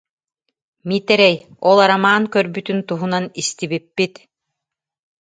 Миитэрэй, 0.87 1.35
ол 1.69 1.77
Арамаан 1.85 2.23
көрбүтүн 2.33 2.79
туһунан 2.87 3.25
истибиппит 3.41 4.13